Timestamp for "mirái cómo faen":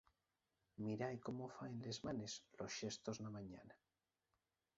0.85-1.77